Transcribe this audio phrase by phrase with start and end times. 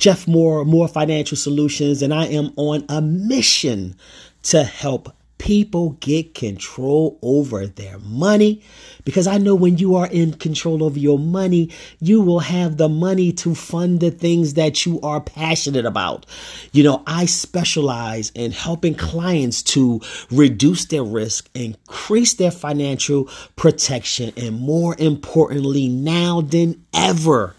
[0.00, 3.96] Jeff Moore, More Financial Solutions, and I am on a mission
[4.44, 8.62] to help people get control over their money
[9.04, 11.70] because I know when you are in control over your money,
[12.00, 16.24] you will have the money to fund the things that you are passionate about.
[16.72, 24.32] You know, I specialize in helping clients to reduce their risk, increase their financial protection,
[24.38, 27.54] and more importantly, now than ever,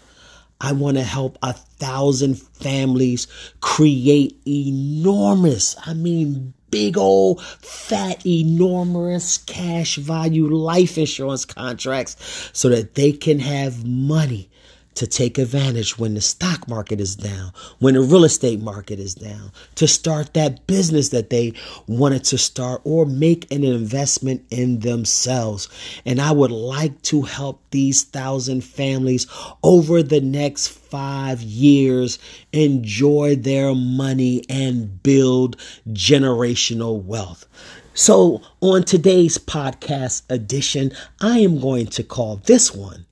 [0.62, 3.26] I want to help a thousand families
[3.60, 12.16] create enormous, I mean, big old fat enormous cash value life insurance contracts
[12.54, 14.48] so that they can have money
[14.94, 19.14] to take advantage when the stock market is down, when the real estate market is
[19.14, 21.52] down, to start that business that they
[21.86, 25.68] wanted to start or make an investment in themselves.
[26.04, 29.26] And I would like to help these thousand families
[29.62, 32.18] over the next five years
[32.52, 35.56] enjoy their money and build
[35.88, 37.46] generational wealth.
[37.94, 43.04] So, on today's podcast edition, I am going to call this one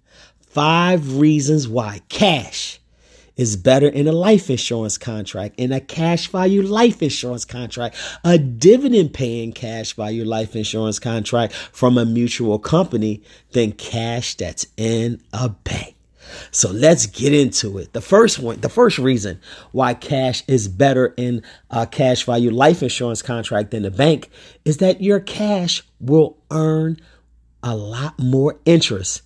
[0.50, 2.80] Five reasons why cash
[3.36, 8.36] is better in a life insurance contract, in a cash value life insurance contract, a
[8.36, 15.22] dividend paying cash value life insurance contract from a mutual company than cash that's in
[15.32, 15.94] a bank.
[16.50, 17.92] So let's get into it.
[17.92, 19.40] The first one, the first reason
[19.70, 24.28] why cash is better in a cash value life insurance contract than the bank
[24.64, 26.96] is that your cash will earn
[27.62, 29.22] a lot more interest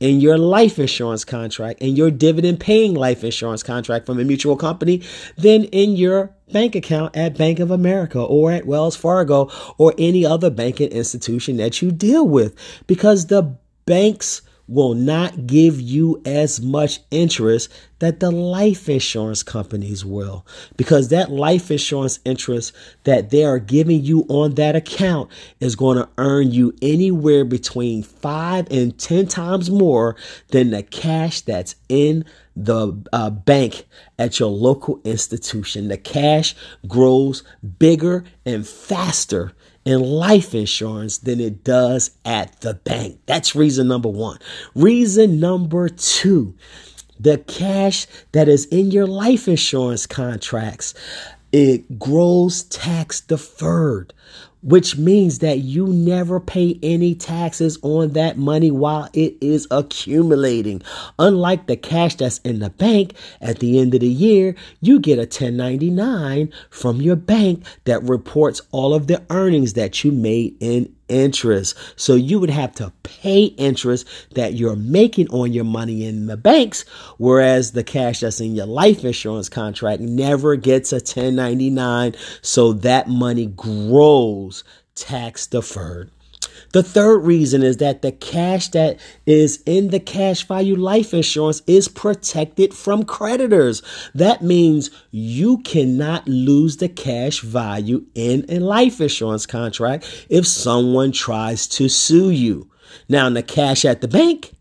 [0.00, 4.56] in your life insurance contract in your dividend paying life insurance contract from a mutual
[4.56, 5.02] company
[5.36, 10.24] than in your bank account at Bank of America or at Wells Fargo or any
[10.24, 12.54] other banking institution that you deal with.
[12.86, 20.04] Because the banks will not give you as much interest that the life insurance companies
[20.04, 20.44] will.
[20.76, 22.72] Because that life insurance interest
[23.04, 28.02] that they are giving you on that account is going to earn you anywhere between
[28.02, 30.16] 5 and 10 times more
[30.48, 32.24] than the cash that's in
[32.54, 33.86] the uh, bank
[34.18, 35.88] at your local institution.
[35.88, 36.54] The cash
[36.88, 37.44] grows
[37.78, 39.52] bigger and faster
[39.86, 43.20] in life insurance than it does at the bank.
[43.24, 44.38] That's reason number one.
[44.74, 46.54] Reason number two
[47.18, 50.92] the cash that is in your life insurance contracts
[51.52, 54.12] it grows tax deferred
[54.66, 60.82] which means that you never pay any taxes on that money while it is accumulating.
[61.20, 65.18] Unlike the cash that's in the bank, at the end of the year, you get
[65.18, 70.92] a 1099 from your bank that reports all of the earnings that you made in
[71.08, 71.76] interest.
[71.96, 76.36] So you would have to pay interest that you're making on your money in the
[76.36, 76.84] banks,
[77.18, 82.14] whereas the cash that's in your life insurance contract never gets a 1099.
[82.42, 86.10] So that money grows tax deferred.
[86.72, 91.62] The third reason is that the cash that is in the cash value life insurance
[91.66, 93.82] is protected from creditors.
[94.14, 101.12] That means you cannot lose the cash value in a life insurance contract if someone
[101.12, 102.70] tries to sue you.
[103.08, 104.52] Now, in the cash at the bank,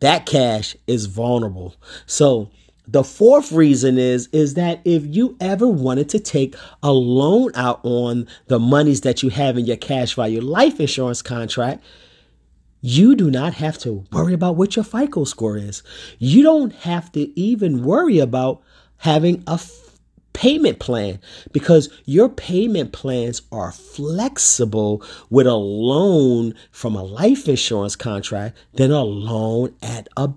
[0.00, 1.74] that cash is vulnerable.
[2.06, 2.50] So,
[2.88, 7.80] the fourth reason is is that if you ever wanted to take a loan out
[7.82, 11.82] on the monies that you have in your cash value life insurance contract,
[12.80, 15.82] you do not have to worry about what your FICO score is.
[16.18, 18.62] You don't have to even worry about
[18.98, 19.98] having a f-
[20.32, 21.18] payment plan
[21.52, 28.92] because your payment plans are flexible with a loan from a life insurance contract than
[28.92, 30.30] a loan at a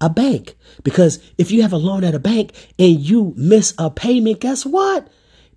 [0.00, 0.56] a bank.
[0.82, 4.64] Because if you have a loan at a bank and you miss a payment, guess
[4.66, 5.08] what?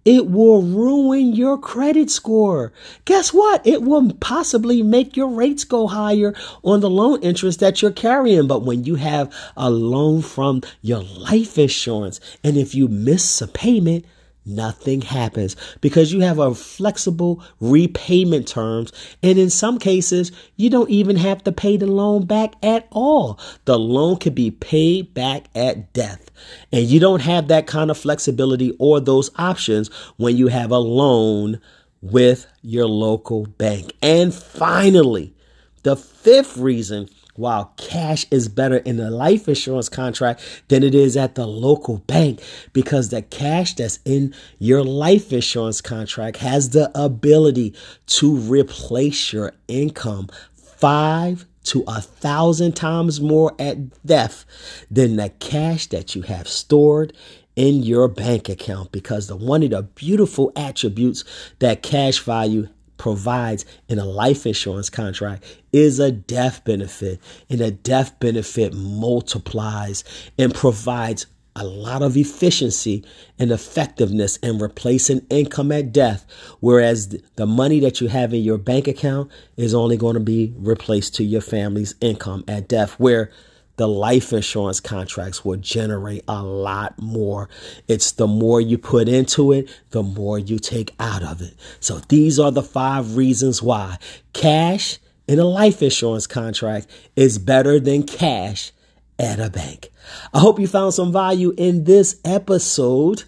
[0.05, 2.71] It will ruin your credit score.
[3.05, 3.65] Guess what?
[3.67, 6.33] It will possibly make your rates go higher
[6.63, 8.47] on the loan interest that you're carrying.
[8.47, 13.47] But when you have a loan from your life insurance and if you miss a
[13.47, 14.05] payment,
[14.45, 18.91] nothing happens because you have a flexible repayment terms.
[19.21, 23.39] And in some cases you don't even have to pay the loan back at all.
[23.65, 26.31] The loan can be paid back at death.
[26.71, 30.79] And you don't have that kind of flexibility or those options when you have a
[30.79, 31.59] loan
[32.01, 33.93] with your local bank.
[34.01, 35.35] And finally
[35.83, 37.09] the fifth reason
[37.39, 41.99] while cash is better in a life insurance contract than it is at the local
[41.99, 42.41] bank
[42.73, 47.73] because the cash that's in your life insurance contract has the ability
[48.05, 54.45] to replace your income five to a thousand times more at death
[54.91, 57.13] than the cash that you have stored
[57.55, 61.23] in your bank account because the one of the beautiful attributes
[61.59, 62.67] that cash value
[62.99, 65.43] provides in a life insurance contract
[65.73, 67.19] is a death benefit.
[67.49, 70.03] And a death benefit multiplies
[70.37, 71.25] and provides
[71.55, 73.03] a lot of efficiency
[73.39, 76.25] and effectiveness in replacing income at death,
[76.59, 80.53] whereas the money that you have in your bank account is only going to be
[80.57, 83.31] replaced to your family's income at death, where
[83.79, 87.47] the life insurance contracts will generate a lot more.
[87.87, 91.53] It's the more you put into it, the more you take out of it.
[91.79, 93.97] So these are the five reasons why
[94.33, 94.99] cash
[95.29, 98.73] in a life insurance contract is better than cash
[99.17, 99.91] at a bank.
[100.33, 103.23] I hope you found some value in this episode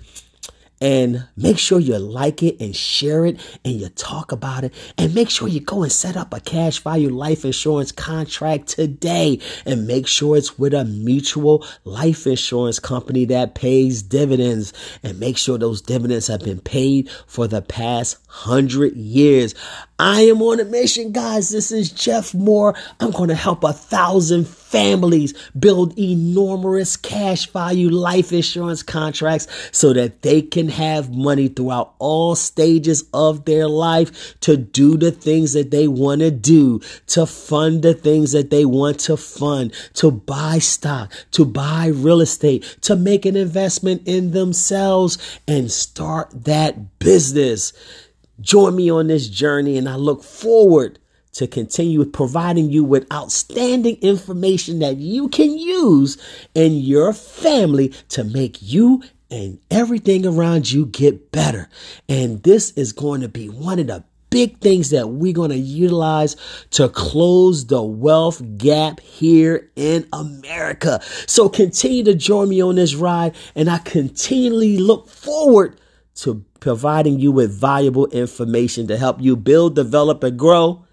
[0.82, 5.14] and make sure you like it and share it and you talk about it and
[5.14, 9.88] make sure you go and set up a cash value life insurance contract today and
[9.88, 14.74] make sure it's with a mutual life insurance company that pays dividends
[15.04, 19.54] and make sure those dividends have been paid for the past hundred years.
[20.00, 21.52] I am on a mission, guys.
[21.52, 22.74] This is Jeff Moore.
[23.00, 29.92] I'm going to help a thousand families build enormous cash value life insurance contracts so
[29.94, 35.54] that they can have money throughout all stages of their life to do the things
[35.54, 40.10] that they want to do, to fund the things that they want to fund, to
[40.10, 45.18] buy stock, to buy real estate, to make an investment in themselves
[45.48, 47.74] and start that business.
[48.40, 50.98] Join me on this journey, and I look forward
[51.34, 56.18] to continue providing you with outstanding information that you can use
[56.54, 61.70] in your family to make you and everything around you get better.
[62.10, 65.58] And this is going to be one of the big things that we're going to
[65.58, 66.36] utilize
[66.72, 71.02] to close the wealth gap here in America.
[71.28, 75.80] So continue to join me on this ride, and I continually look forward
[76.16, 80.86] to providing you with valuable information to help you build, develop, and grow.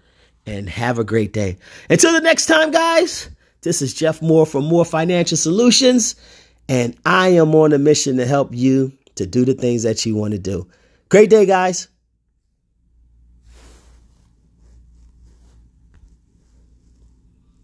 [0.49, 1.59] And have a great day.
[1.91, 3.29] Until the next time, guys,
[3.61, 6.15] this is Jeff Moore from Moore Financial Solutions,
[6.67, 10.15] and I am on a mission to help you to do the things that you
[10.15, 10.67] want to do.
[11.09, 11.87] Great day, guys.